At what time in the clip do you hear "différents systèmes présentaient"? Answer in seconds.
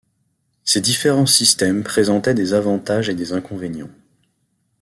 0.81-2.33